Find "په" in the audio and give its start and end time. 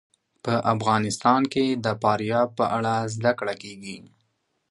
0.43-0.53, 2.59-2.65